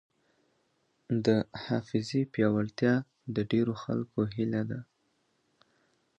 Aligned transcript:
د 1.25 1.27
حافظې 1.63 2.21
پیاوړتیا 2.33 2.93
د 3.35 3.37
ډېرو 3.51 3.73
خلکو 3.83 4.19
هیله 4.35 4.61
ده. 4.69 4.79